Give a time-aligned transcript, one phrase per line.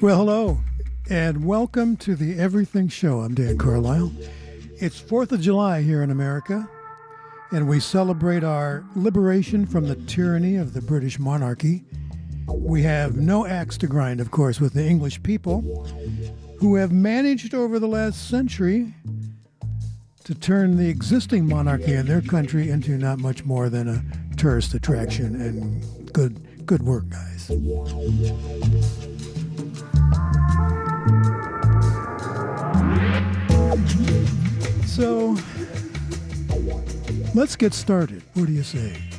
[0.00, 0.58] Well, hello,
[1.10, 3.20] and welcome to the Everything Show.
[3.20, 4.10] I'm Dan Carlisle.
[4.78, 6.66] It's 4th of July here in America,
[7.50, 11.84] and we celebrate our liberation from the tyranny of the British monarchy.
[12.46, 15.60] We have no axe to grind, of course, with the English people,
[16.60, 18.94] who have managed over the last century
[20.24, 24.72] to turn the existing monarchy in their country into not much more than a tourist
[24.72, 25.38] attraction.
[25.38, 27.50] And good, good work, guys.
[34.86, 35.36] So
[37.34, 38.22] let's get started.
[38.34, 39.09] What do you say?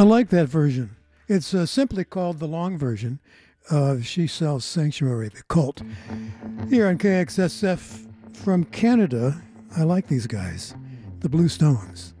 [0.00, 0.96] I like that version.
[1.28, 3.20] It's uh, simply called the long version
[3.70, 5.82] of She Sells Sanctuary, the cult.
[6.70, 9.42] Here on KXSF from Canada,
[9.76, 10.74] I like these guys,
[11.18, 12.14] the Blue Stones.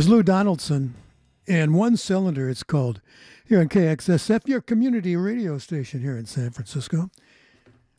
[0.00, 0.94] There's Lou Donaldson
[1.46, 3.02] and One Cylinder, it's called,
[3.46, 7.10] here on KXSF, your community radio station here in San Francisco.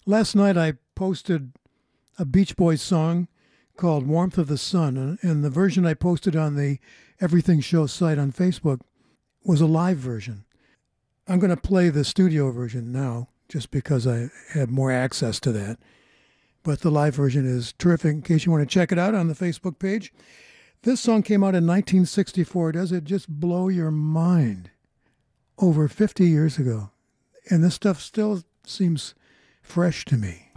[0.08, 1.52] Last night I posted
[2.18, 3.28] a Beach Boys song
[3.78, 6.80] called Warmth of the Sun, and the version I posted on the
[7.20, 8.80] Everything Show site on Facebook
[9.44, 10.46] was a live version.
[11.28, 15.52] I'm going to play the studio version now just because I have more access to
[15.52, 15.78] that.
[16.64, 19.28] But the live version is terrific in case you want to check it out on
[19.28, 20.12] the Facebook page.
[20.84, 22.72] This song came out in 1964.
[22.72, 24.72] Does it just blow your mind?
[25.60, 26.90] Over 50 years ago.
[27.52, 29.14] And this stuff still seems
[29.62, 30.50] fresh to me.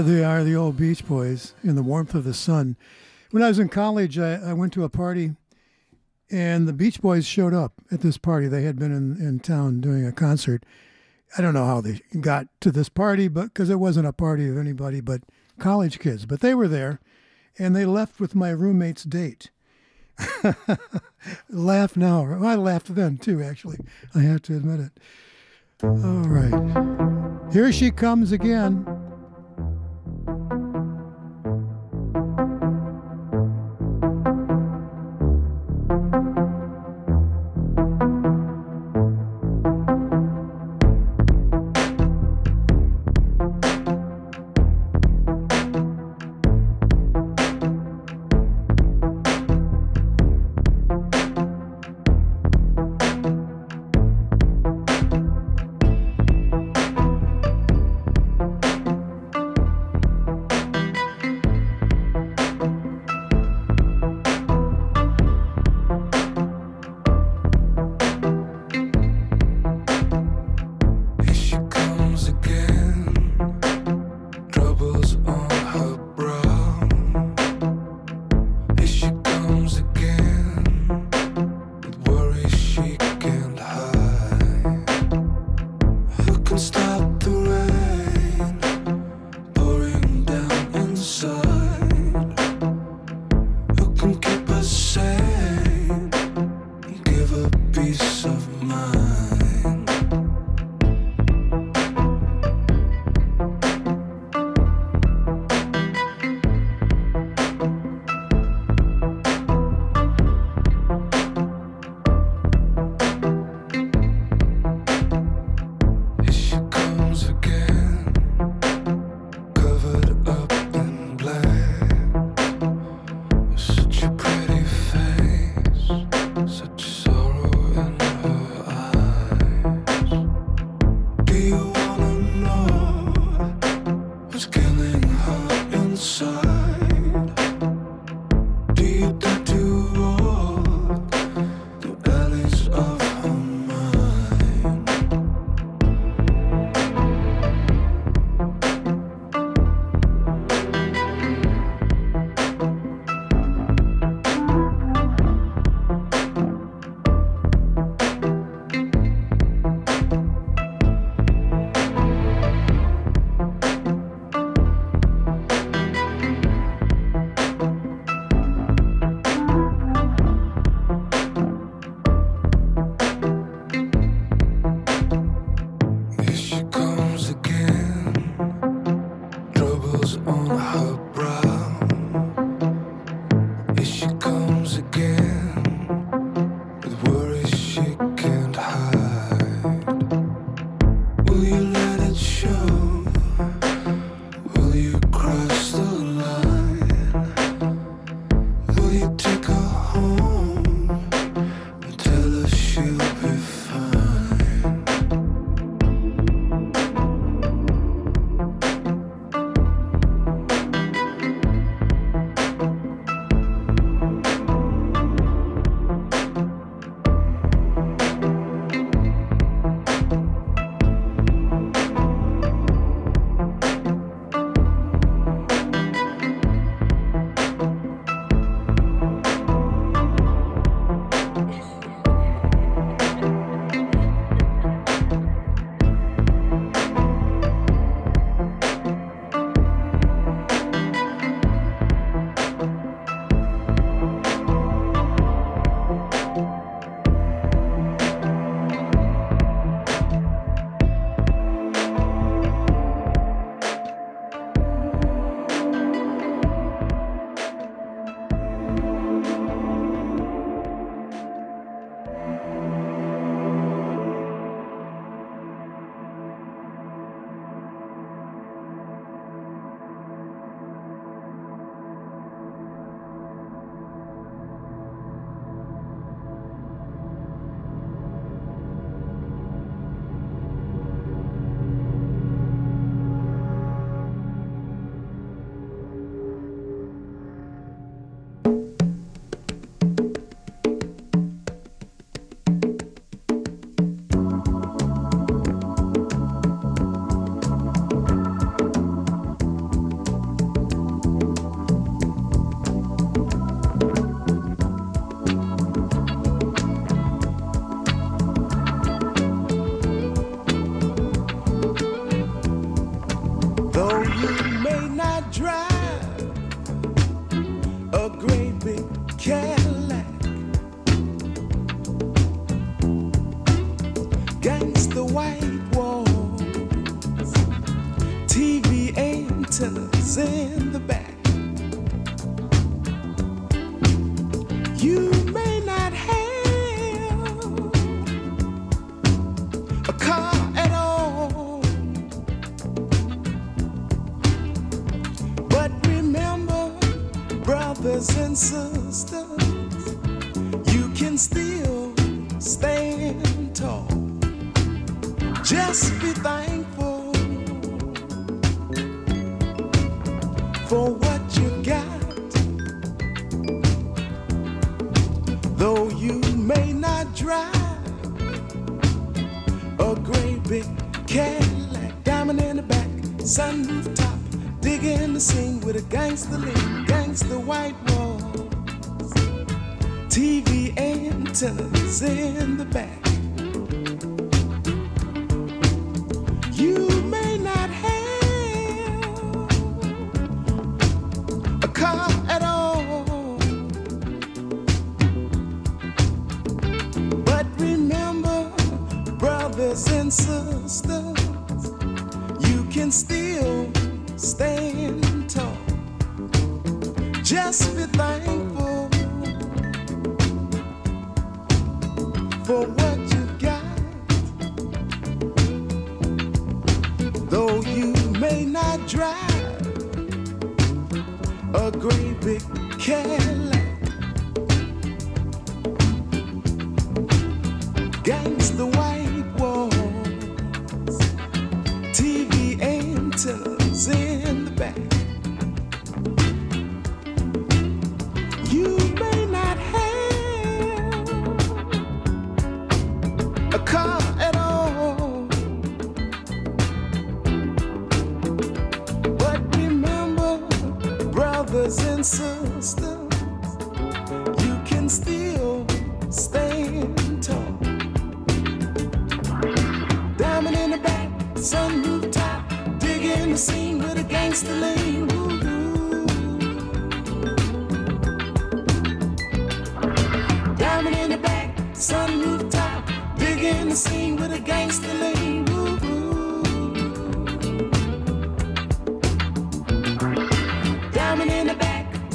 [0.00, 2.78] There they are, the old Beach Boys in the warmth of the sun.
[3.32, 5.36] When I was in college, I, I went to a party
[6.30, 8.48] and the Beach Boys showed up at this party.
[8.48, 10.64] They had been in, in town doing a concert.
[11.36, 14.48] I don't know how they got to this party, but because it wasn't a party
[14.48, 15.20] of anybody but
[15.58, 16.98] college kids, but they were there
[17.58, 19.50] and they left with my roommate's date.
[21.50, 22.42] Laugh now.
[22.42, 23.80] I laughed then too, actually.
[24.14, 24.92] I have to admit it.
[25.82, 27.52] All right.
[27.52, 28.86] Here she comes again.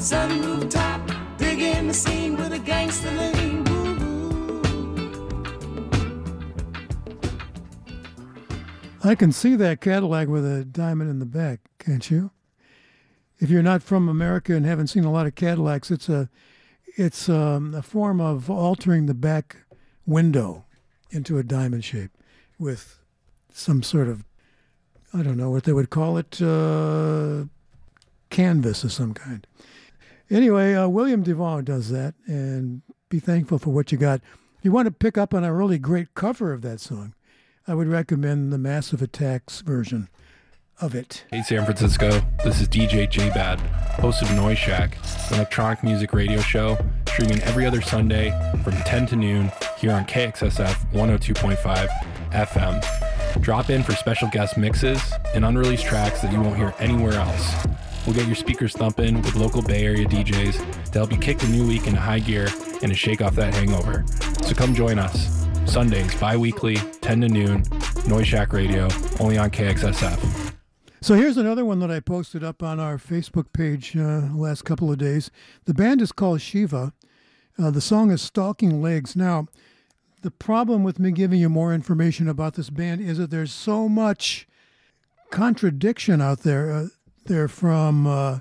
[0.09, 1.01] Back, sunroof top,
[1.37, 3.65] digging the scene with a gangster lean.
[9.03, 12.31] I can see that Cadillac with a diamond in the back, can't you?
[13.37, 16.29] If you're not from America and haven't seen a lot of Cadillacs, it's a
[16.97, 19.57] it's um, a form of altering the back
[20.07, 20.63] window
[21.11, 22.11] into a diamond shape
[22.57, 22.99] with
[23.51, 24.23] some sort of
[25.13, 27.45] I don't know what they would call it uh,
[28.29, 29.45] canvas of some kind.
[30.29, 34.21] Anyway, uh, William DeVaughn does that, and be thankful for what you got.
[34.57, 37.13] If you want to pick up on a really great cover of that song,
[37.67, 40.09] I would recommend the Massive Attack's version
[40.81, 41.23] of it.
[41.31, 43.59] Hey San Francisco, this is DJ J Bad,
[43.99, 44.97] host of Noise Shack,
[45.29, 48.31] an electronic music radio show streaming every other Sunday
[48.63, 51.87] from 10 to noon here on KXSF 102.5
[52.31, 53.41] FM.
[53.41, 55.01] Drop in for special guest mixes
[55.33, 57.55] and unreleased tracks that you won't hear anywhere else.
[58.05, 61.47] We'll get your speakers thumping with local Bay Area DJs to help you kick the
[61.47, 62.49] new week into high gear
[62.81, 64.05] and to shake off that hangover.
[64.43, 65.45] So come join us.
[65.65, 67.63] Sundays, bi weekly, 10 to noon,
[68.07, 68.87] Noise Shack Radio,
[69.19, 70.53] only on KXSF.
[71.01, 74.91] So here's another one that I posted up on our Facebook page uh, last couple
[74.91, 75.31] of days.
[75.65, 76.93] The band is called Shiva.
[77.57, 79.15] Uh, the song is Stalking Legs.
[79.15, 79.47] Now,
[80.21, 83.87] the problem with me giving you more information about this band is that there's so
[83.87, 84.47] much
[85.29, 86.71] contradiction out there.
[86.71, 86.87] Uh,
[87.25, 88.39] they're from uh,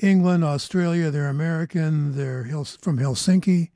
[0.00, 1.10] England, Australia.
[1.10, 2.16] They're American.
[2.16, 3.70] They're from Helsinki.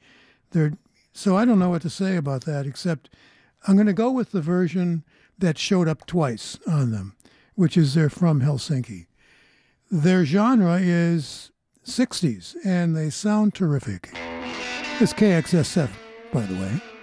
[0.50, 0.72] They're
[1.12, 3.10] so I don't know what to say about that except
[3.66, 5.04] I'm going to go with the version
[5.38, 7.16] that showed up twice on them,
[7.54, 9.06] which is they're from Helsinki.
[9.90, 11.50] Their genre is
[11.84, 14.10] 60s and they sound terrific.
[15.00, 15.90] It's KXSF,
[16.32, 16.97] by the way.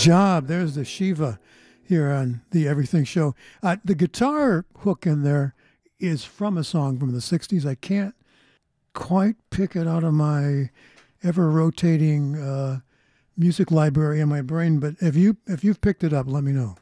[0.00, 0.46] Job.
[0.46, 1.38] There's the Shiva
[1.82, 3.34] here on the Everything Show.
[3.62, 5.54] Uh, the guitar hook in there
[5.98, 7.66] is from a song from the 60s.
[7.66, 8.14] I can't
[8.94, 10.70] quite pick it out of my
[11.22, 12.80] ever rotating uh,
[13.36, 16.52] music library in my brain, but if you if you've picked it up, let me
[16.52, 16.76] know.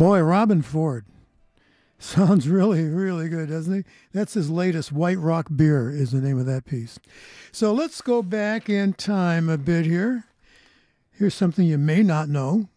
[0.00, 1.04] Boy, Robben Ford.
[1.98, 3.84] Sounds really, really good, doesn't he?
[4.14, 4.92] That's his latest.
[4.92, 6.98] White Rock Beer is the name of that piece.
[7.52, 10.24] So let's go back in time a bit here.
[11.10, 12.70] Here's something you may not know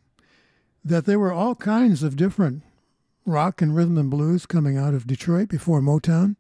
[0.84, 2.62] that there were all kinds of different
[3.26, 6.36] rock and rhythm and blues coming out of Detroit before Motown.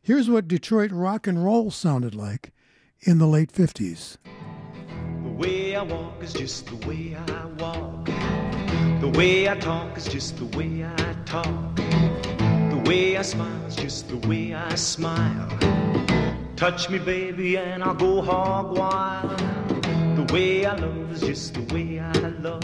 [0.00, 2.52] Here's what Detroit rock and roll sounded like
[3.00, 4.18] in the late 50s.
[5.24, 8.03] The way I walk is just the way I walk.
[9.00, 11.76] The way I talk is just the way I talk.
[11.76, 15.48] The way I smile is just the way I smile.
[16.56, 19.38] Touch me, baby, and I'll go hog wild.
[20.16, 22.62] The way I love is just the way I love.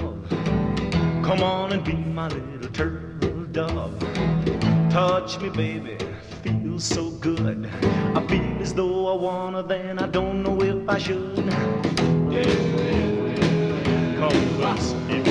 [1.24, 3.98] Come on and be my little turtle dove.
[4.90, 5.98] Touch me, baby,
[6.42, 7.68] feels so good.
[8.14, 11.36] I feel as though I wanna, then I don't know if I should.
[14.20, 15.29] Come on, if, if,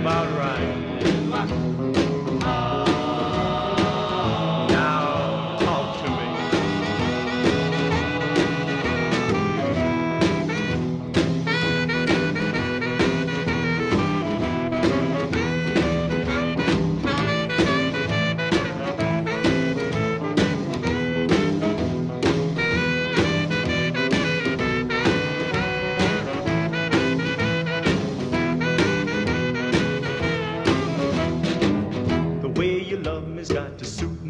[0.00, 0.59] about right.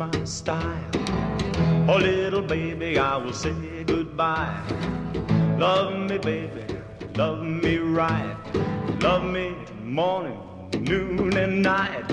[0.01, 0.91] My style.
[1.87, 4.59] Oh, little baby, I will say goodbye.
[5.59, 6.65] Love me, baby,
[7.17, 8.35] love me right.
[9.03, 10.41] Love me morning,
[10.73, 12.07] noon, and night.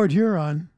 [0.00, 0.70] Lord Huron.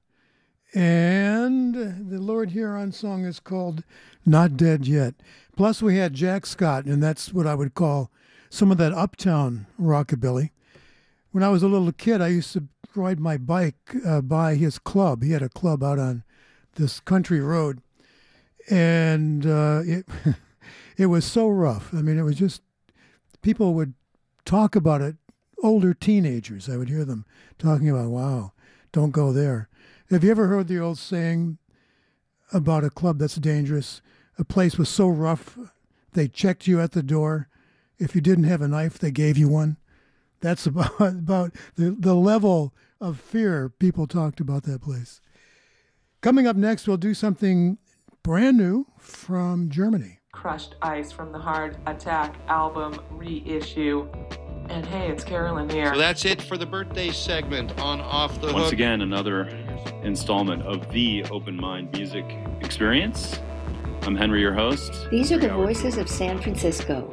[0.74, 3.84] And the Lord Huron song is called
[4.26, 5.14] Not Dead Yet.
[5.56, 8.10] Plus, we had Jack Scott, and that's what I would call
[8.50, 10.50] some of that uptown rockabilly.
[11.30, 12.64] When I was a little kid, I used to
[12.96, 15.22] ride my bike uh, by his club.
[15.22, 16.24] He had a club out on
[16.74, 17.80] this country road,
[18.68, 20.04] and uh, it
[20.96, 21.94] it was so rough.
[21.94, 22.60] I mean, it was just
[23.40, 23.94] people would
[24.44, 25.14] talk about it.
[25.62, 27.24] Older teenagers, I would hear them
[27.56, 28.52] talking about, "Wow,
[28.92, 29.68] don't go there."
[30.10, 31.58] Have you ever heard the old saying
[32.52, 34.02] about a club that's dangerous?
[34.38, 35.58] A place was so rough,
[36.12, 37.48] they checked you at the door.
[37.98, 39.78] If you didn't have a knife, they gave you one.
[40.40, 45.20] That's about about the, the level of fear people talked about that place.
[46.20, 47.78] Coming up next, we'll do something
[48.22, 50.20] brand new from Germany.
[50.32, 54.08] Crushed Ice from the Hard Attack album reissue.
[54.72, 55.92] And hey, it's Carolyn here.
[55.92, 58.56] So that's it for the birthday segment on Off the Hook.
[58.56, 59.50] Once again, another
[60.02, 62.24] installment of the Open Mind Music
[62.62, 63.38] Experience.
[64.00, 65.10] I'm Henry, your host.
[65.10, 67.06] These are the voices of San Francisco.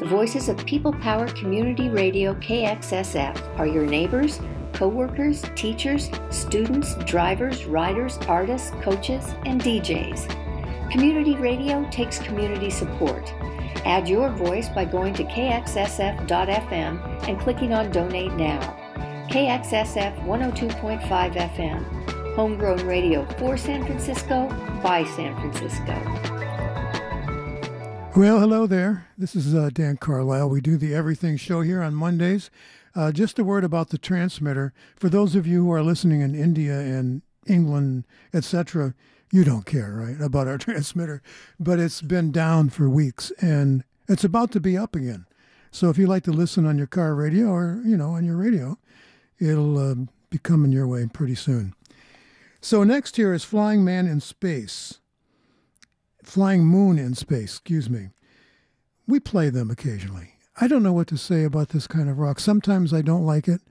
[0.00, 4.40] The voices of People Power Community Radio KXSF are your neighbors,
[4.72, 10.90] co-workers, teachers, students, drivers, riders, artists, coaches, and DJs.
[10.90, 13.34] Community radio takes community support.
[13.84, 18.60] Add your voice by going to kxsf.fm and clicking on Donate Now.
[19.28, 24.48] KXSF 102.5 FM, homegrown radio for San Francisco
[24.82, 25.94] by San Francisco.
[28.14, 29.08] Well, hello there.
[29.18, 30.50] This is uh, Dan Carlisle.
[30.50, 32.50] We do the Everything Show here on Mondays.
[32.94, 34.72] Uh, just a word about the transmitter.
[34.96, 38.04] For those of you who are listening in India and England,
[38.34, 38.94] etc.,
[39.32, 41.20] you don't care, right, about our transmitter.
[41.58, 45.26] But it's been down for weeks and it's about to be up again.
[45.72, 48.36] So if you like to listen on your car radio or, you know, on your
[48.36, 48.78] radio,
[49.40, 49.94] it'll uh,
[50.28, 51.74] be coming your way pretty soon.
[52.60, 54.98] So next here is Flying Man in Space.
[56.22, 58.10] Flying Moon in Space, excuse me.
[59.08, 60.34] We play them occasionally.
[60.60, 62.38] I don't know what to say about this kind of rock.
[62.38, 63.62] Sometimes I don't like it,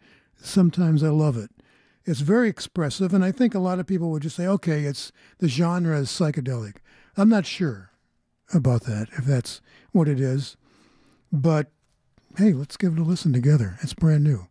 [0.42, 1.52] sometimes I love it.
[2.06, 5.12] It's very expressive, and I think a lot of people would just say, okay, it's
[5.38, 6.78] the genre is psychedelic.
[7.16, 7.92] I'm not sure
[8.54, 10.58] about that, if that's what it is.
[11.32, 11.68] But
[12.38, 13.78] hey, let's give it a listen together.
[13.82, 14.48] It's brand new.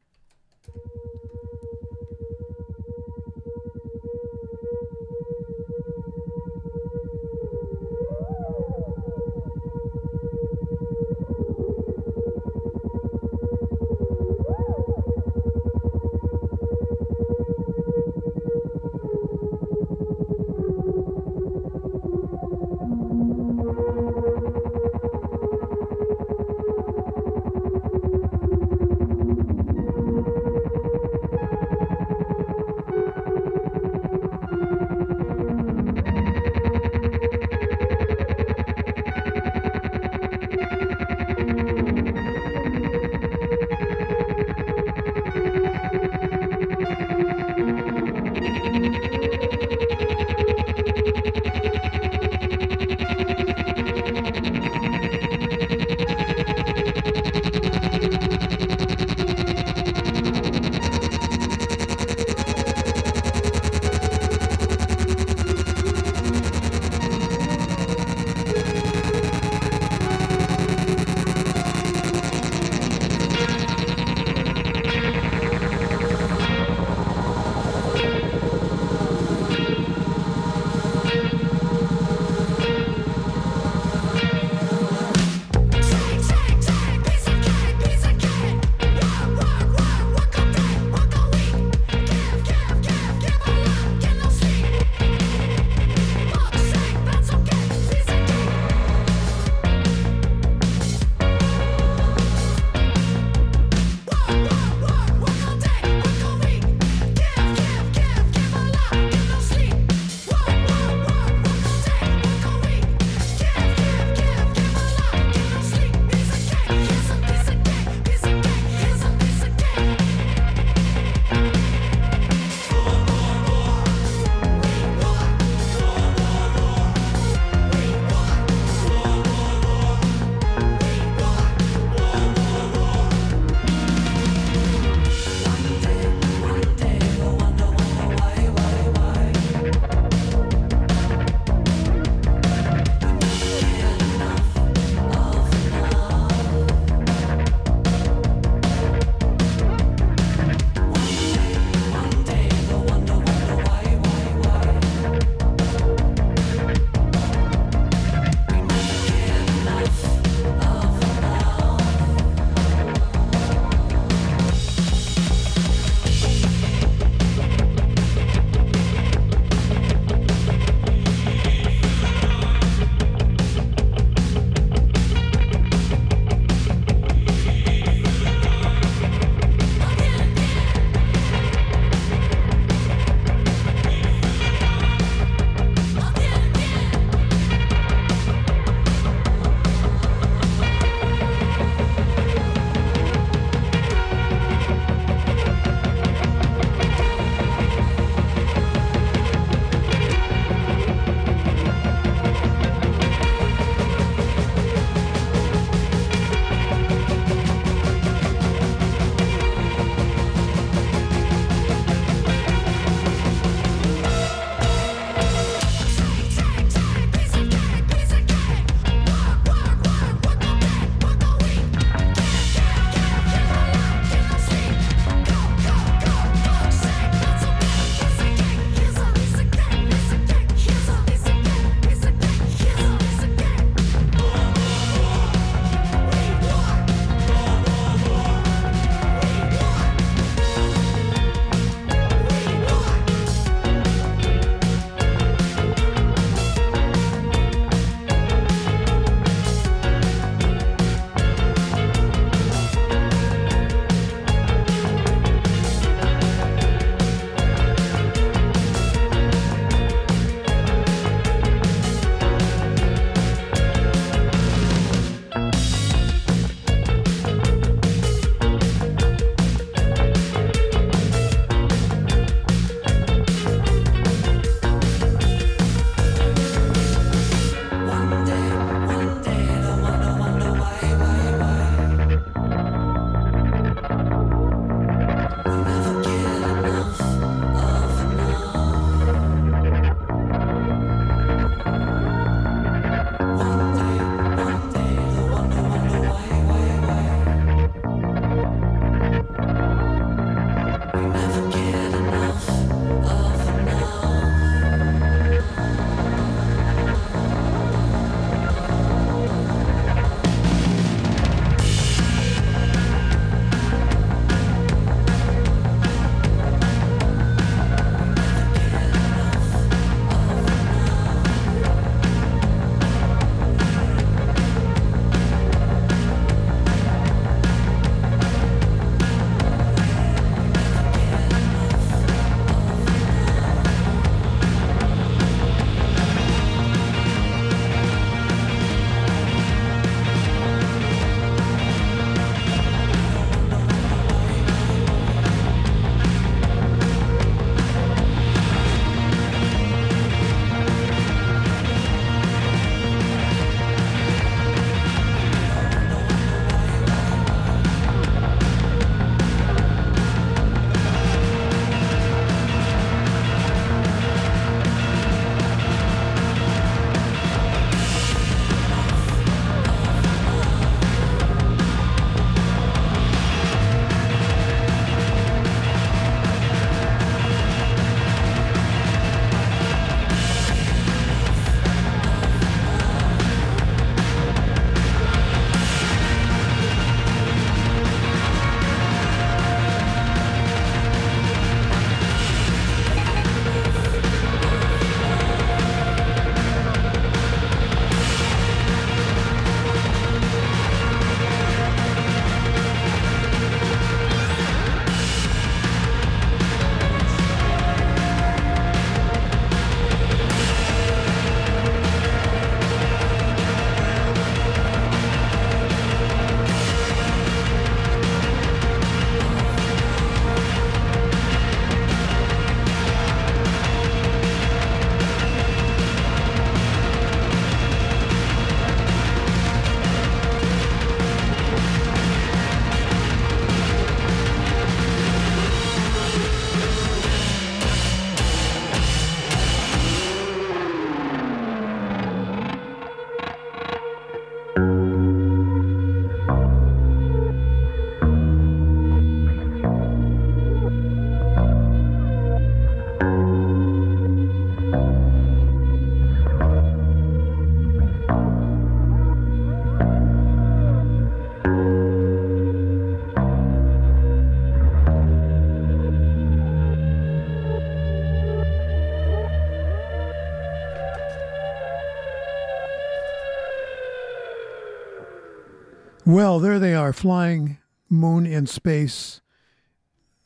[476.13, 477.59] Well, there they are, flying
[477.89, 479.21] moon in space.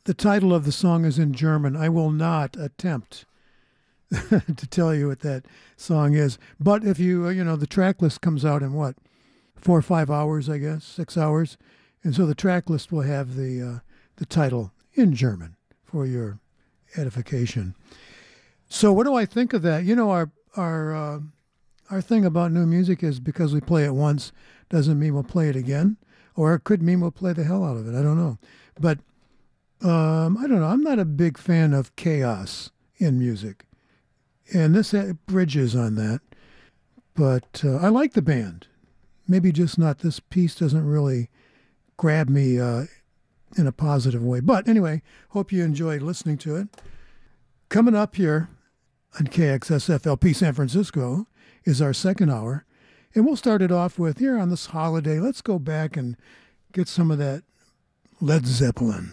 [0.05, 1.77] The title of the song is in German.
[1.77, 3.27] I will not attempt
[4.11, 5.45] to tell you what that
[5.77, 6.39] song is.
[6.59, 8.97] But if you, uh, you know, the track list comes out in what,
[9.57, 11.59] four or five hours, I guess, six hours.
[12.03, 13.79] And so the track list will have the, uh,
[14.17, 15.55] the title in German
[15.85, 16.39] for your
[16.97, 17.75] edification.
[18.71, 19.85] So what do I think of that?
[19.85, 21.19] You know, our, our, uh,
[21.91, 24.33] our thing about new music is because we play it once
[24.69, 25.97] doesn't mean we'll play it again,
[26.35, 27.99] or it could mean we'll play the hell out of it.
[27.99, 28.39] I don't know.
[28.81, 28.99] But
[29.83, 30.67] um, I don't know.
[30.67, 33.67] I'm not a big fan of chaos in music
[34.53, 34.95] and this
[35.27, 36.21] bridges on that.
[37.15, 38.67] But uh, I like the band.
[39.27, 41.31] Maybe just not this piece doesn't really
[41.97, 42.85] grab me uh,
[43.57, 44.41] in a positive way.
[44.41, 46.69] But anyway, hope you enjoyed listening to it.
[47.69, 48.49] Coming up here
[49.19, 51.27] on KXSFLP San Francisco
[51.65, 52.67] is our second hour.
[53.15, 55.21] And we'll start it off with here on this holiday.
[55.21, 56.17] Let's go back and
[56.73, 57.45] get some of that
[58.21, 59.13] Led Zeppelin.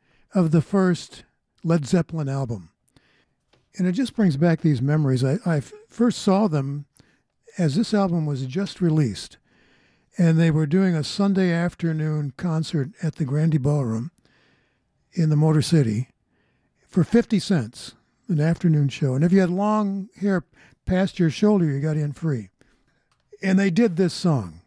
[0.33, 1.23] of the first
[1.63, 2.69] Led Zeppelin album.
[3.77, 5.23] And it just brings back these memories.
[5.23, 6.85] I, I first saw them
[7.57, 9.37] as this album was just released,
[10.17, 14.11] and they were doing a Sunday afternoon concert at the Grande Ballroom
[15.13, 16.09] in the Motor City
[16.87, 17.95] for 50 cents,
[18.27, 19.15] an afternoon show.
[19.15, 20.43] And if you had long hair
[20.85, 22.49] past your shoulder, you got in free.
[23.41, 24.60] And they did this song.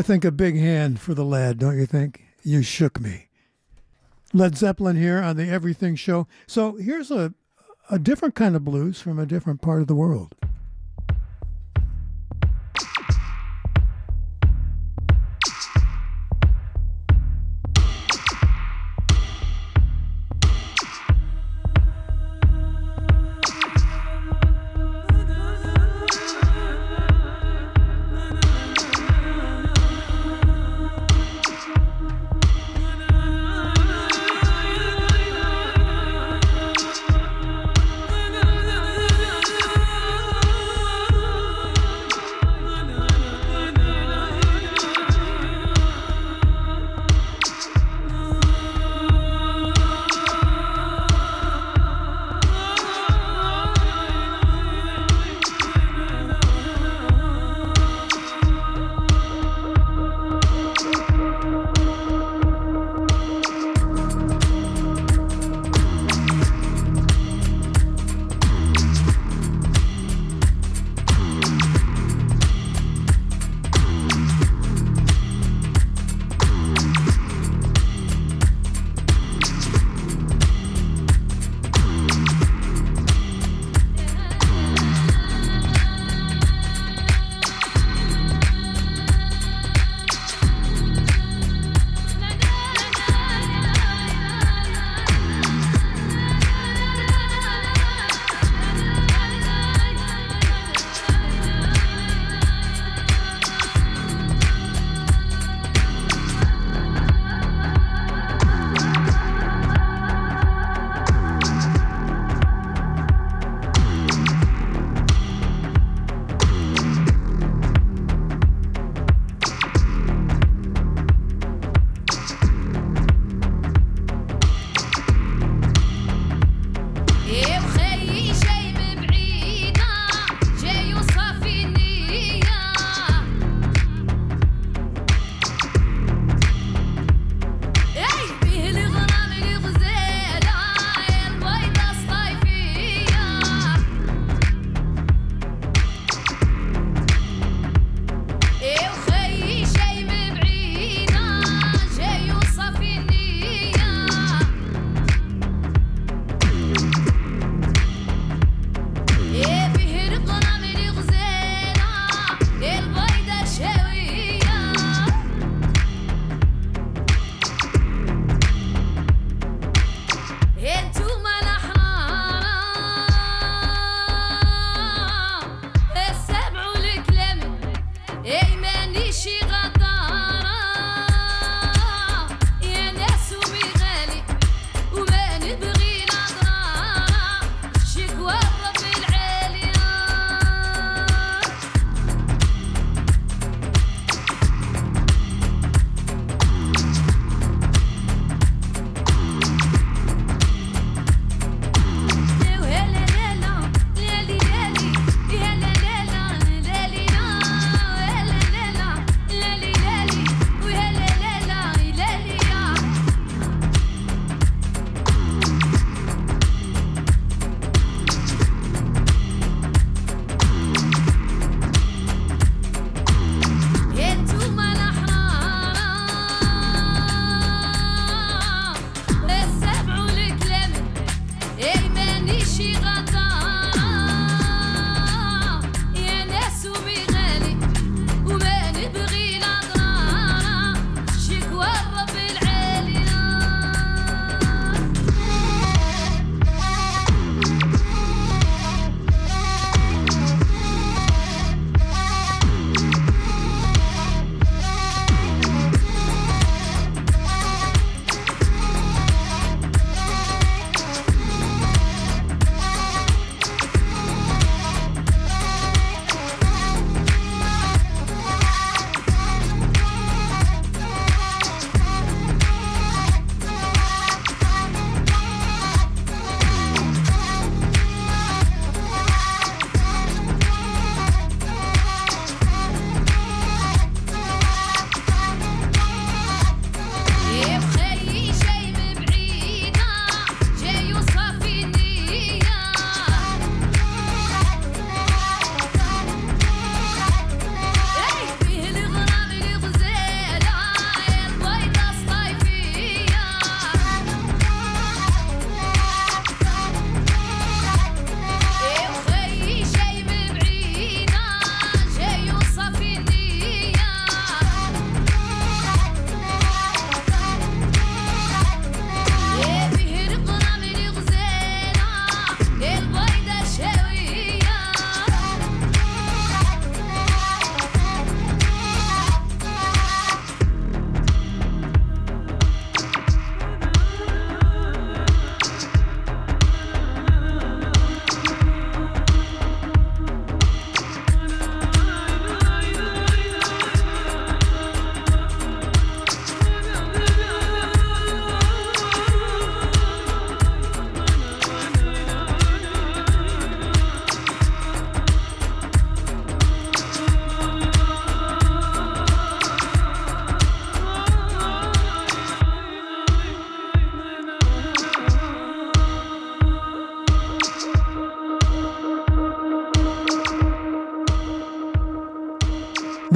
[0.00, 2.22] I think a big hand for the lad, don't you think?
[2.42, 3.28] You shook me.
[4.32, 6.26] Led Zeppelin here on the Everything Show.
[6.46, 7.34] So here's a,
[7.90, 10.34] a different kind of blues from a different part of the world.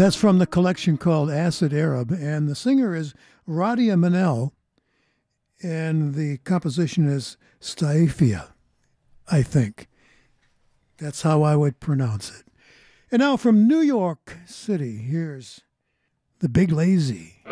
[0.04, 3.14] That's from the collection called Acid Arab, and the singer is
[3.48, 4.50] Radia Menel,
[5.62, 8.48] and the composition is Staifia,
[9.32, 9.88] I think.
[10.98, 12.44] That's how I would pronounce it.
[13.10, 15.62] And now from New York City, here's
[16.40, 17.42] The Big Lazy.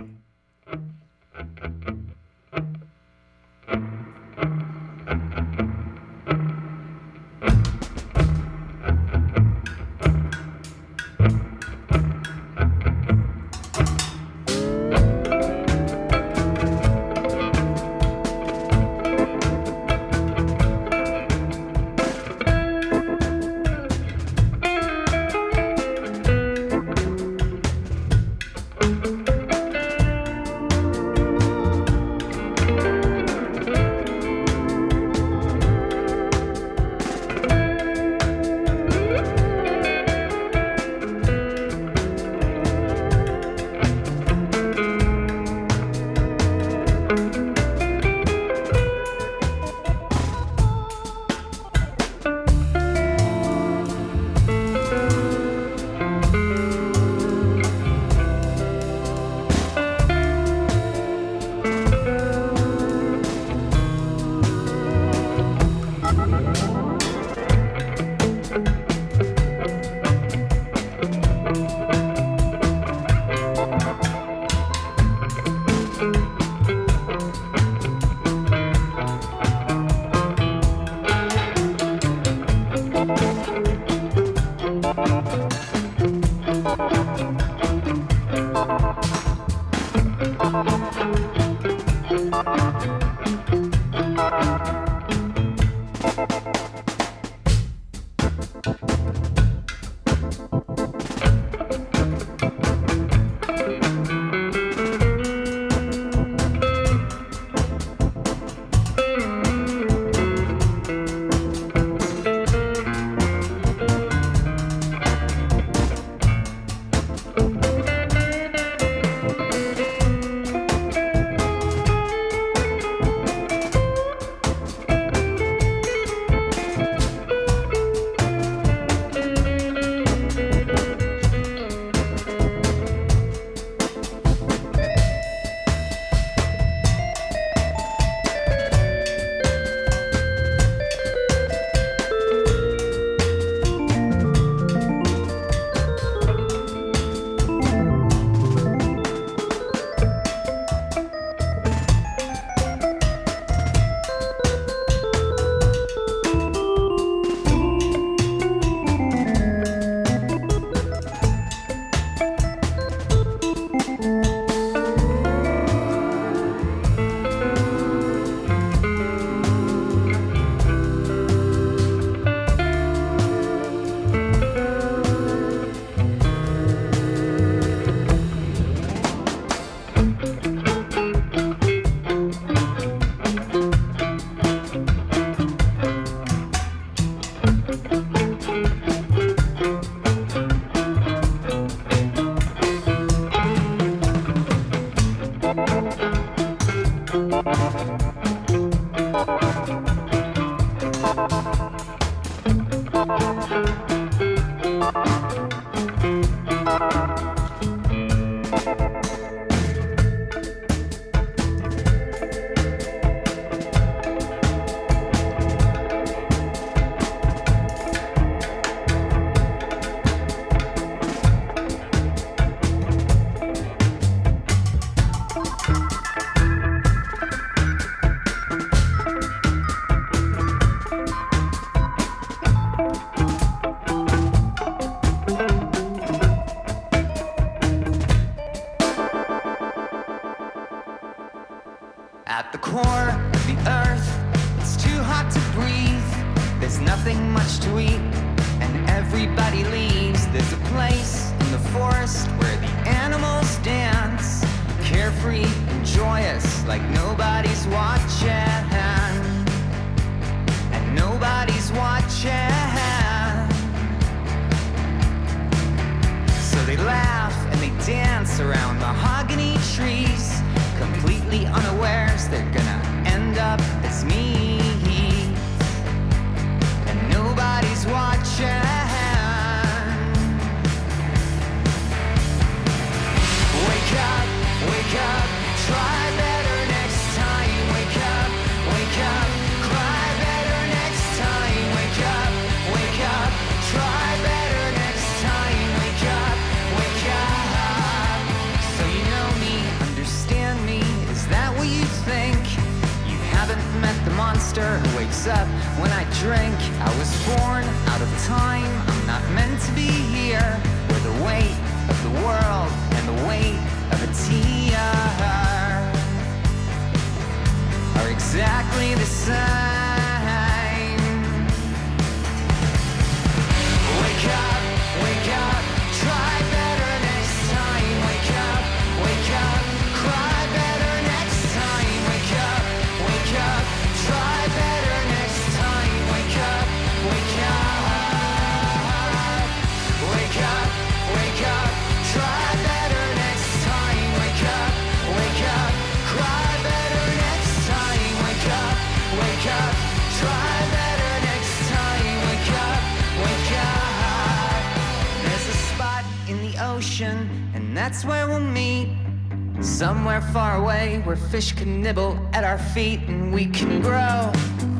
[361.04, 364.30] Where fish can nibble at our feet and we can grow.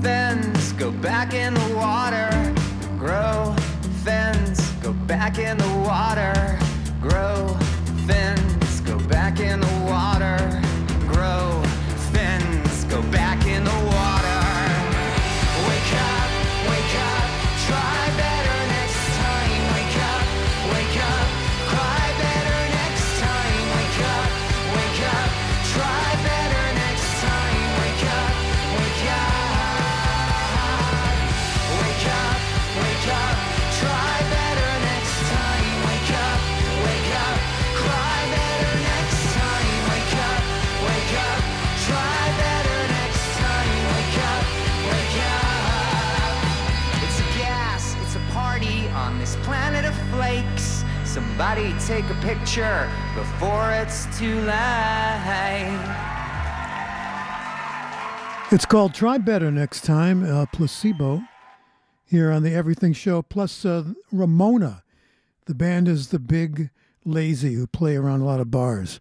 [0.02, 2.30] Fins, go back in the water,
[2.98, 3.54] grow.
[4.04, 6.32] Fins, go back in the water,
[51.52, 55.78] Somebody take a picture before it's too late.
[58.50, 61.20] It's called Try Better Next Time, uh, Placebo,
[62.06, 64.82] here on the Everything Show, plus uh, Ramona.
[65.44, 66.70] The band is the Big
[67.04, 68.98] Lazy, who play around a lot of bars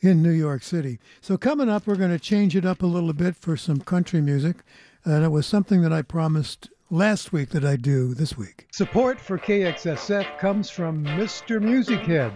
[0.00, 0.98] in New York City.
[1.20, 4.20] So, coming up, we're going to change it up a little bit for some country
[4.20, 4.64] music.
[5.04, 8.68] And it was something that I promised last week that I do this week.
[8.72, 11.60] Support for KXSF comes from Mr.
[11.60, 12.32] Music Head,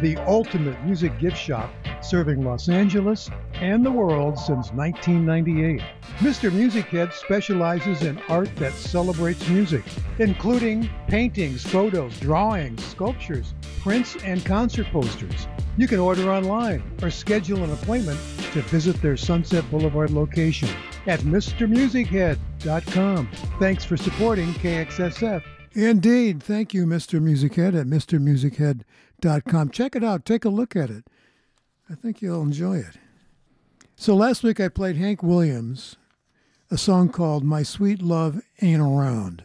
[0.00, 1.70] the ultimate music gift shop
[2.02, 5.80] serving Los Angeles and the world since 1998.
[6.18, 6.52] Mr.
[6.52, 9.84] Music Head specializes in art that celebrates music,
[10.18, 15.46] including paintings, photos, drawings, sculptures, prints, and concert posters.
[15.80, 18.20] You can order online or schedule an appointment
[18.52, 20.68] to visit their Sunset Boulevard location
[21.06, 23.30] at MrMusicHead.com.
[23.58, 25.42] Thanks for supporting KXSF.
[25.72, 26.42] Indeed.
[26.42, 27.18] Thank you, Mr.
[27.18, 29.70] Music Head at MrMusicHead.com.
[29.70, 30.26] Check it out.
[30.26, 31.06] Take a look at it.
[31.88, 32.98] I think you'll enjoy it.
[33.96, 35.96] So last week I played Hank Williams,
[36.70, 39.44] a song called My Sweet Love Ain't Around.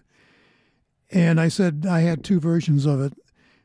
[1.10, 3.14] And I said I had two versions of it.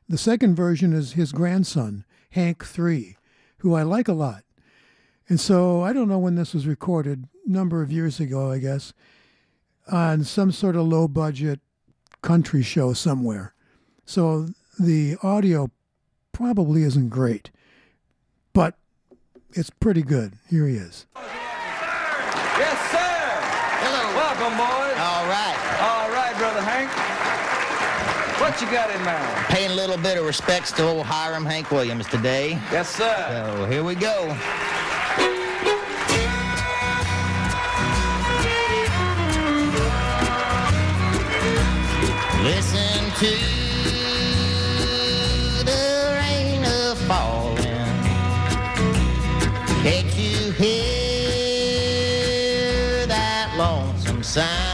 [0.08, 3.16] The second version is his grandson, Hank 3,
[3.58, 4.44] who I like a lot.
[5.28, 8.92] And so I don't know when this was recorded, number of years ago, I guess,
[9.90, 11.60] on some sort of low budget
[12.22, 13.54] country show somewhere.
[14.04, 14.48] So
[14.78, 15.70] the audio
[16.32, 17.50] probably isn't great,
[18.52, 18.76] but
[19.52, 20.34] it's pretty good.
[20.48, 21.06] Here he is.
[21.16, 22.98] Yes, sir.
[23.82, 24.14] Hello.
[24.16, 24.98] Welcome, boys.
[24.98, 25.58] All right.
[25.80, 27.09] All right, brother Hank.
[28.40, 29.46] What you got in mind?
[29.48, 32.58] Paying a little bit of respects to old Hiram Hank Williams today.
[32.72, 33.54] Yes, sir.
[33.56, 34.34] So here we go.
[42.42, 43.30] Listen to
[45.66, 47.60] the rain a falling.
[49.82, 51.46] Can't you hear
[53.06, 54.69] that lonesome sound?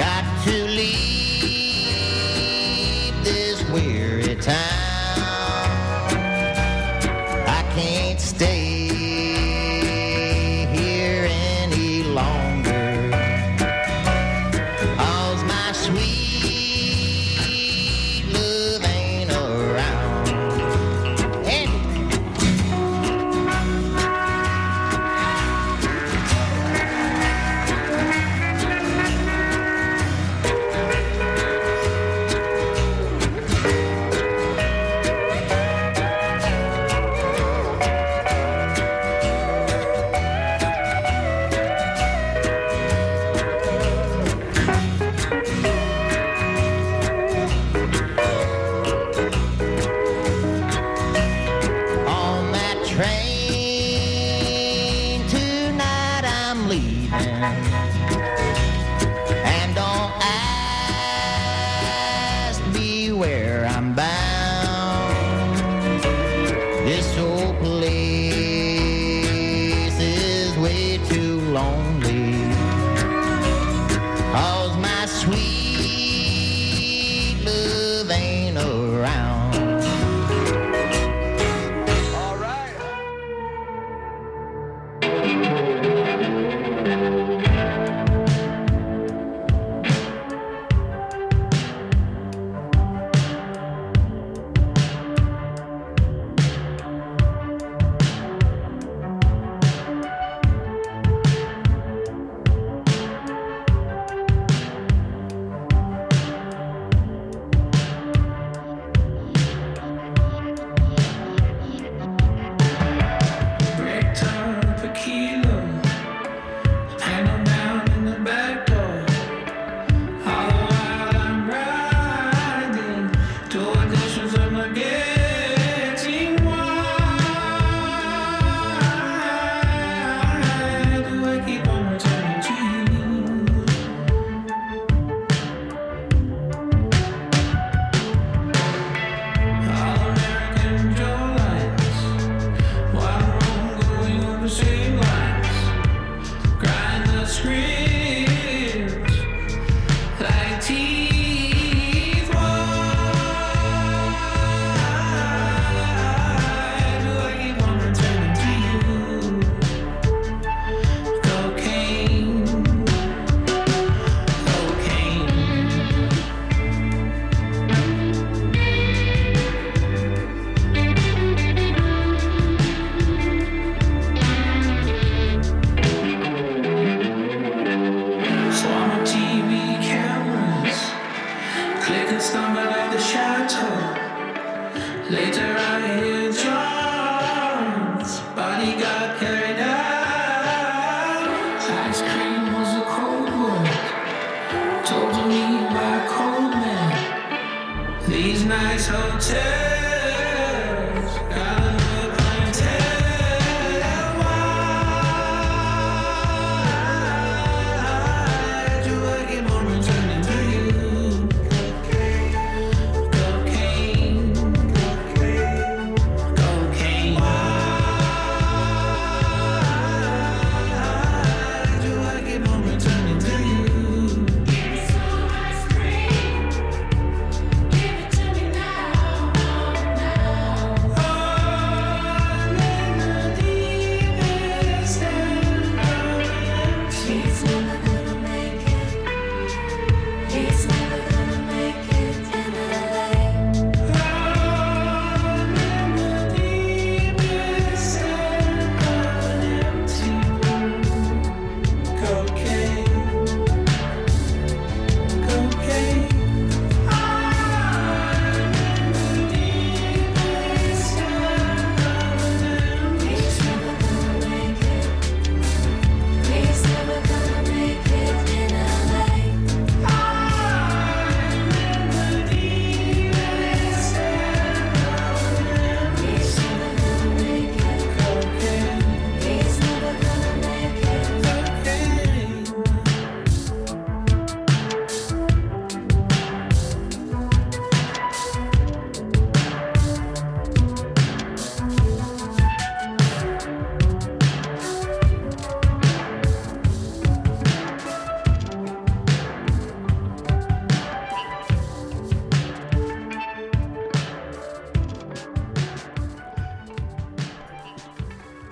[0.00, 0.29] got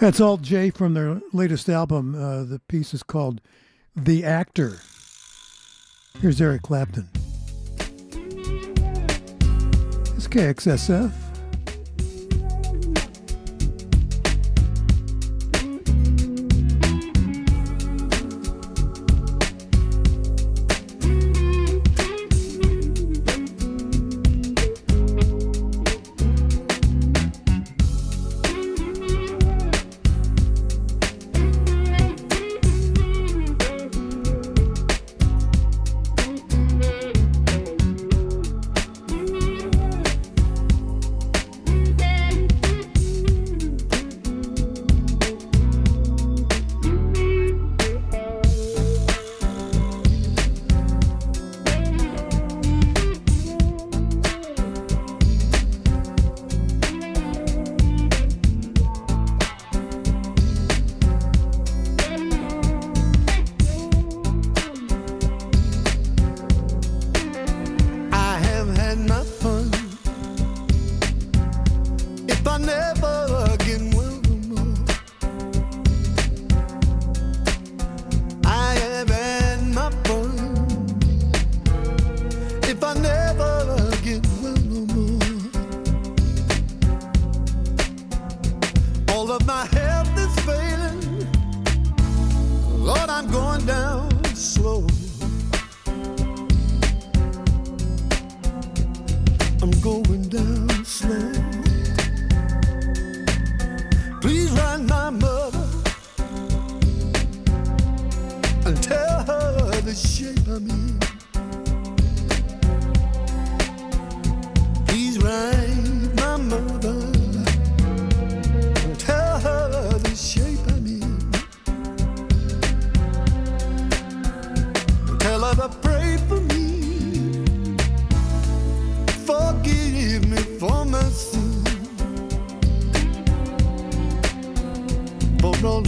[0.09, 2.15] That's alt-J from their latest album.
[2.15, 3.43] Uh, the piece is called
[3.95, 4.81] The Actor.
[6.23, 7.11] Here's Eric Clapton.
[10.17, 11.28] It's KXSF.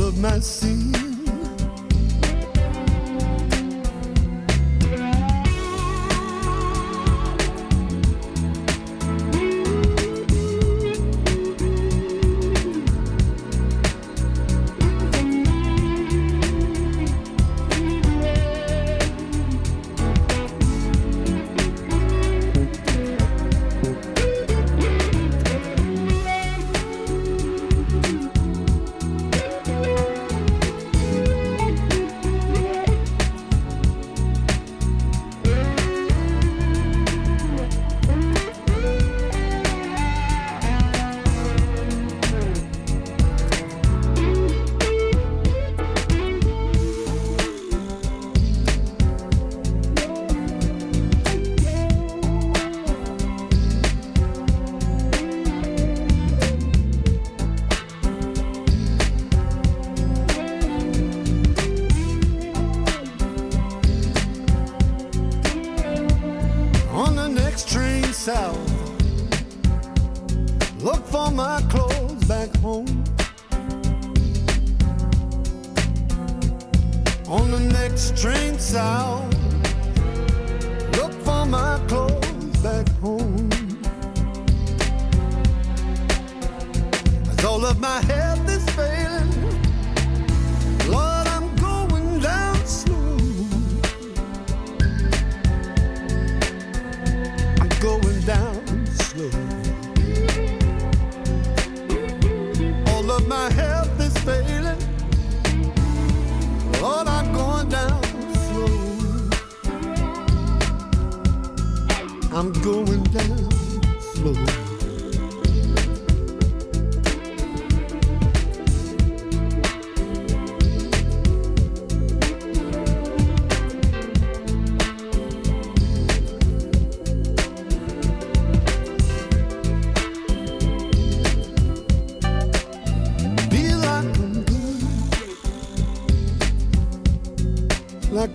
[0.00, 0.99] Of my sin.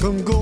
[0.06, 0.35] Like I'm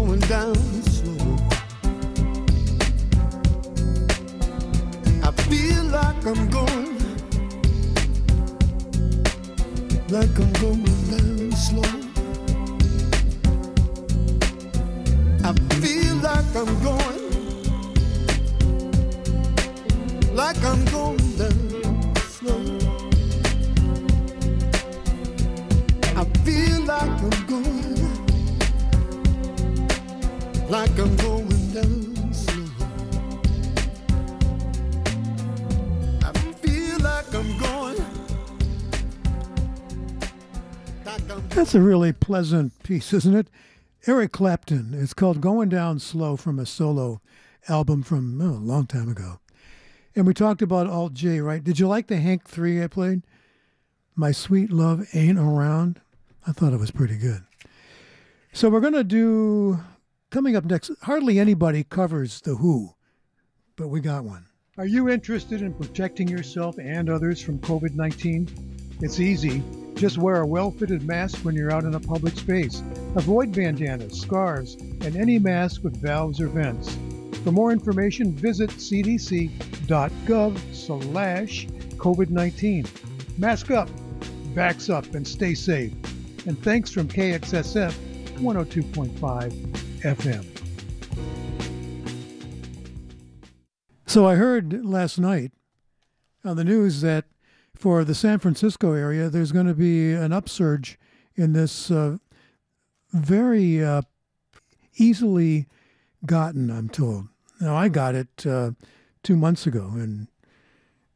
[41.76, 43.48] A really pleasant piece, isn't it?
[44.06, 44.94] Eric Clapton.
[44.94, 47.20] It's called Going Down Slow from a solo
[47.68, 49.40] album from oh, a long time ago.
[50.16, 51.64] And we talked about alt-J, right?
[51.64, 53.24] Did you like the Hank 3 I played?
[54.16, 56.00] My Sweet Love Ain't Around?
[56.46, 57.42] I thought it was pretty good.
[58.52, 59.80] So we're going to do,
[60.30, 62.94] coming up next, hardly anybody covers The Who,
[63.78, 64.46] but we got one.
[64.78, 68.48] Are you interested in protecting yourself and others from COVID 19?
[69.02, 69.64] It's easy.
[69.96, 72.82] Just wear a well fitted mask when you're out in a public space.
[73.16, 76.98] Avoid bandanas, scarves, and any mask with valves or vents.
[77.44, 81.68] For more information, visit cdc.gov slash
[81.98, 82.86] COVID 19.
[83.38, 83.90] Mask up,
[84.54, 85.94] backs up, and stay safe.
[86.46, 87.94] And thanks from KXSF
[88.38, 89.52] 102.5
[90.02, 90.46] FM.
[94.06, 95.52] So I heard last night
[96.46, 97.26] on the news that
[97.84, 100.98] for the San Francisco area, there's going to be an upsurge
[101.36, 102.16] in this uh,
[103.12, 104.04] very uh,
[104.96, 105.68] easily
[106.26, 107.28] gotten, I'm told.
[107.60, 108.72] Now, I got it uh,
[109.22, 110.30] two months ago, and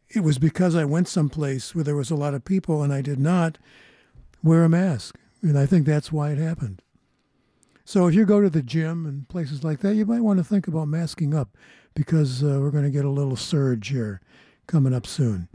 [0.09, 3.01] it was because I went someplace where there was a lot of people and I
[3.01, 3.57] did not
[4.43, 5.17] wear a mask.
[5.41, 6.81] And I think that's why it happened.
[7.85, 10.43] So if you go to the gym and places like that, you might want to
[10.43, 11.55] think about masking up
[11.95, 14.19] because uh, we're going to get a little surge here
[14.67, 15.47] coming up soon.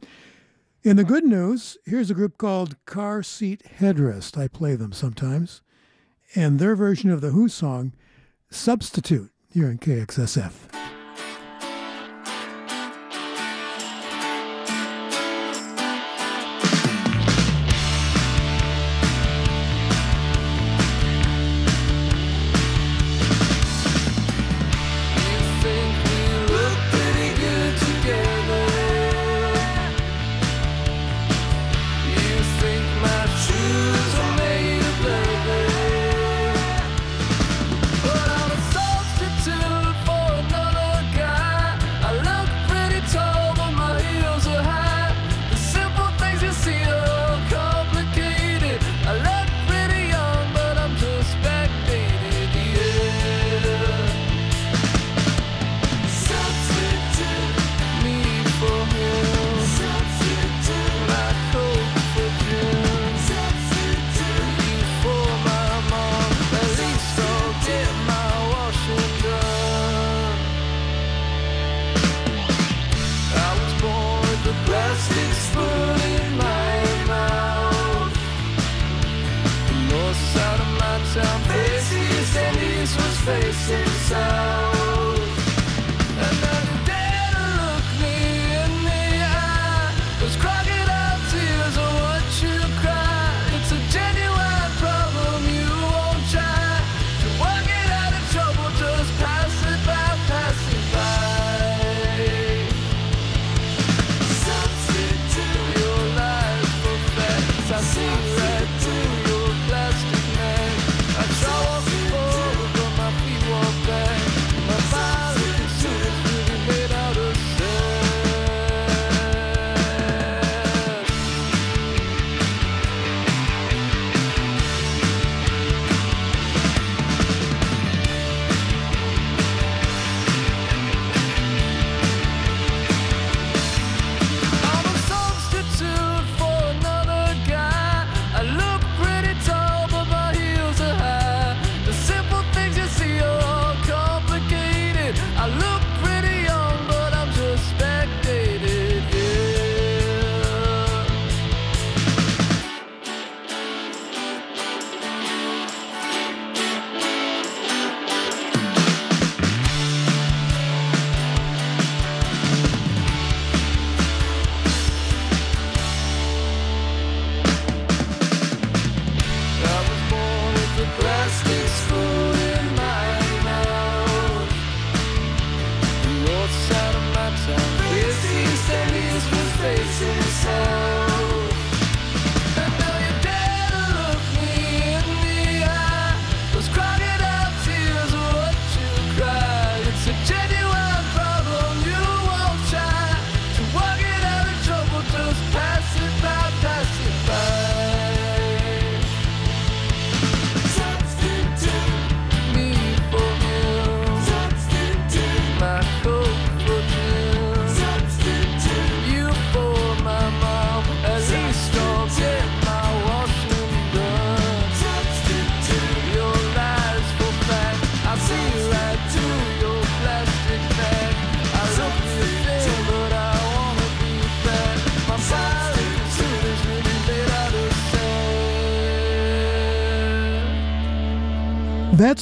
[0.85, 4.37] In the good news, here's a group called Car Seat Headrest.
[4.37, 5.63] I play them sometimes.
[6.35, 7.93] And their version of the Who song,
[8.51, 10.82] Substitute, here in KXSF.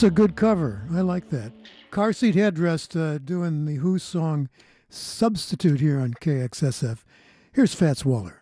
[0.00, 0.88] That's a good cover.
[0.94, 1.52] I like that.
[1.90, 4.48] Car Seat Headrest uh, doing the Who song
[4.88, 7.00] Substitute here on KXSF.
[7.52, 8.39] Here's Fats Waller.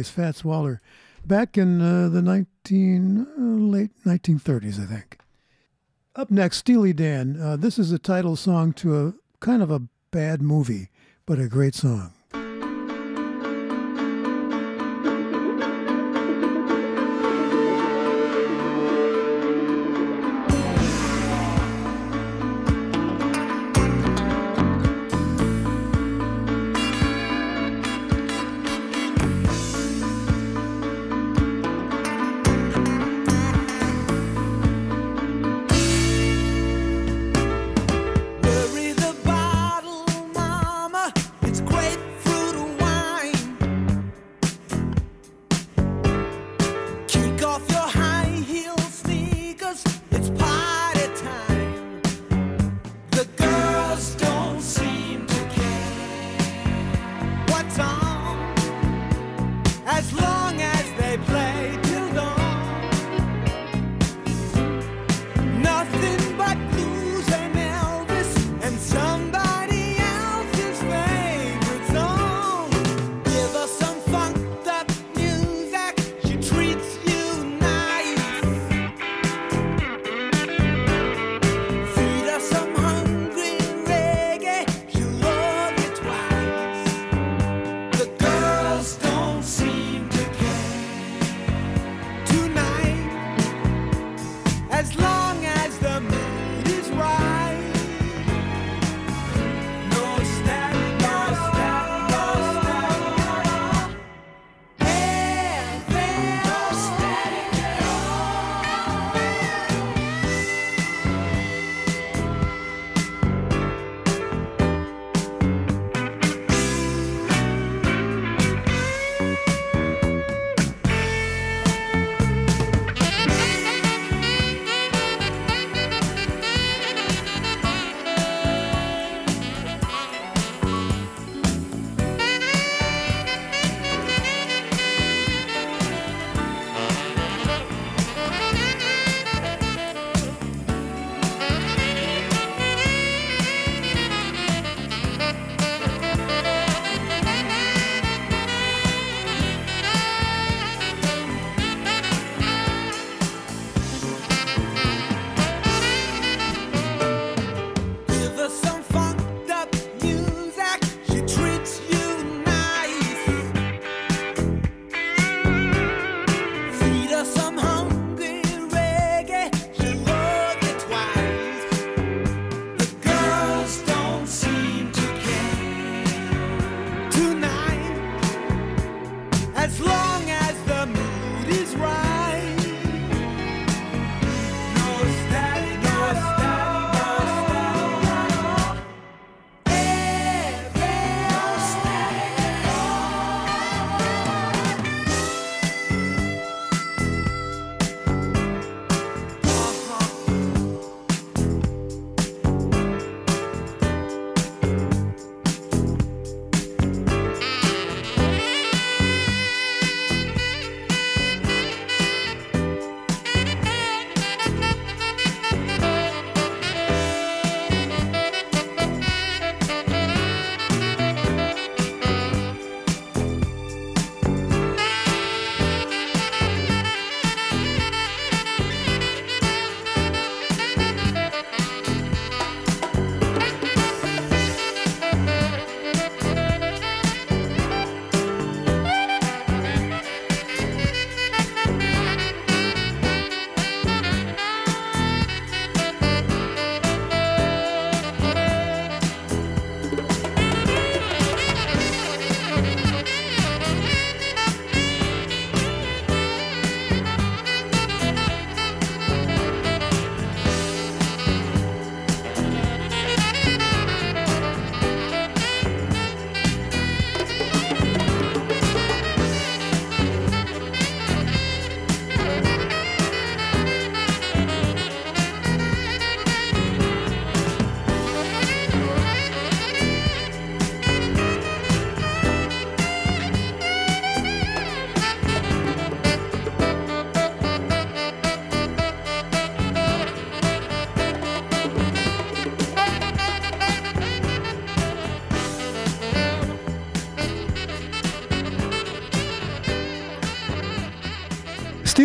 [0.00, 0.80] guys, Fats Waller,
[1.26, 5.18] back in uh, the 19, uh, late 1930s, I think.
[6.16, 7.38] Up next, Steely Dan.
[7.38, 10.88] Uh, this is the title song to a kind of a bad movie,
[11.26, 12.14] but a great song.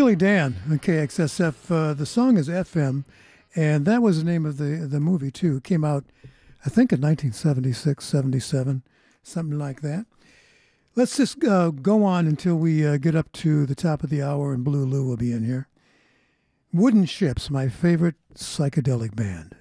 [0.06, 1.56] Steely Dan on KXSF.
[1.72, 3.06] Uh, the song is FM,
[3.56, 5.58] and that was the name of the the movie too.
[5.58, 6.06] It came out,
[6.64, 8.84] I think, in 1976, 77,
[9.24, 10.06] something like that.
[10.96, 14.22] Let's just uh, go on until we uh, get up to the top of the
[14.22, 15.70] hour, and Blue Lou will be in here.
[16.72, 19.56] Wooden Shjips, my favorite psychedelic band.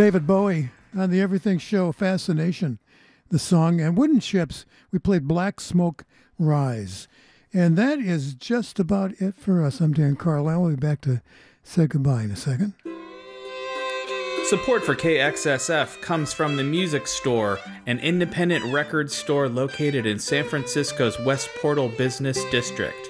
[0.00, 2.78] David Bowie on the Everything Show Fascination,
[3.28, 3.82] the song.
[3.82, 6.06] And Wooden Shjips, we played Black Smoke
[6.38, 7.06] Rise.
[7.52, 9.78] And that is just about it for us.
[9.78, 10.62] I'm Dan Carlisle.
[10.62, 11.20] We'll be back to
[11.62, 12.72] say goodbye in a second.
[14.46, 20.48] Support for KXSF comes from the Music Store, an independent record store located in San
[20.48, 23.09] Francisco's West Portal Business District.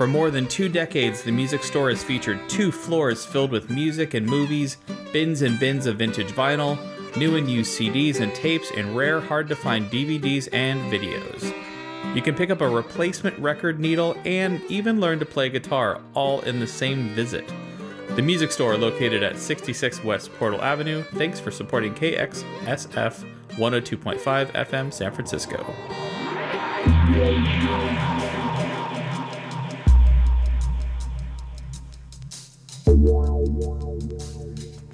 [0.00, 4.14] For more than two decades, the Music Store has featured two floors filled with music
[4.14, 4.78] and movies,
[5.12, 6.78] bins and bins of vintage vinyl,
[7.18, 11.54] new and used CDs and tapes, and rare, hard to find DVDs and videos.
[12.16, 16.40] You can pick up a replacement record needle and even learn to play guitar all
[16.40, 17.46] in the same visit.
[18.16, 21.02] The music store located at 66 West Portal Avenue.
[21.16, 25.58] Thanks for supporting KXSF 102.5 FM San Francisco.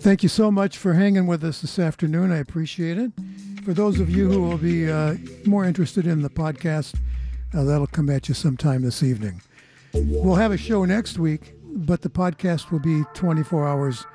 [0.07, 2.31] Thank you so much for hanging with us this afternoon.
[2.31, 3.11] I appreciate it.
[3.65, 5.17] For those of you who will be uh,
[5.47, 6.95] more interested in the podcast,
[7.53, 9.43] uh, that'll come at you sometime this evening.
[9.93, 14.07] We'll have a show next week, but the podcast will be 24 hours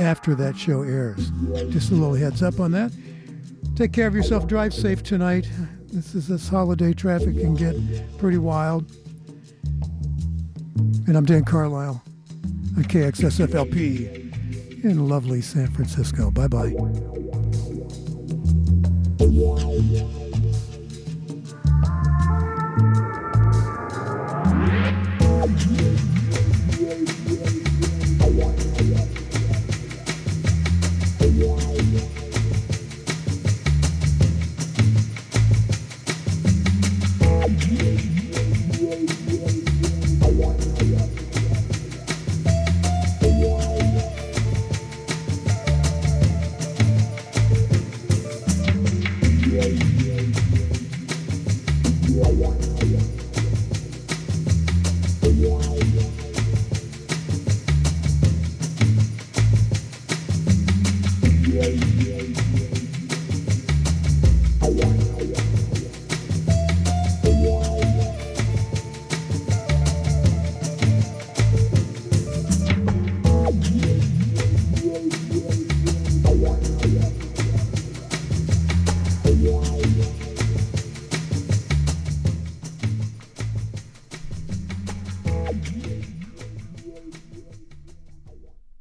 [0.00, 1.30] after that show airs.
[1.70, 2.90] Just a little heads up on that.
[3.76, 4.48] Take care of yourself.
[4.48, 5.48] Drive safe tonight.
[5.92, 7.76] This is this holiday traffic can get
[8.18, 8.90] pretty wild.
[11.06, 12.02] And I'm Dan Carlisle
[12.76, 14.29] on KXSFLP
[14.84, 16.30] in lovely San Francisco.
[16.30, 16.74] Bye bye.